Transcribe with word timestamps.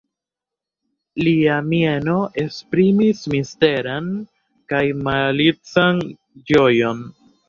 Lia 1.25 1.57
mieno 1.73 2.15
esprimis 2.43 3.21
misteran 3.33 4.07
kaj 4.73 4.81
malican 5.09 6.01
ĝojon. 6.53 7.05